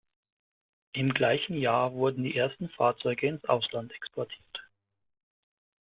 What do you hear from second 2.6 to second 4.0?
Fahrzeuge ins Ausland